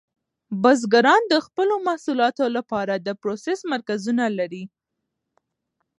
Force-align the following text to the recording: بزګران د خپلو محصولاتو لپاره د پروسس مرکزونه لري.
بزګران 0.61 1.21
د 1.31 1.35
خپلو 1.45 1.75
محصولاتو 1.87 2.45
لپاره 2.57 2.93
د 2.97 3.09
پروسس 3.21 3.59
مرکزونه 3.73 4.25
لري. 4.37 4.63